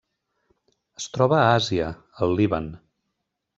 Es 1.01 1.05
troba 1.17 1.37
a 1.41 1.53
Àsia: 1.59 1.91
el 2.27 2.35
Líban. 2.43 2.73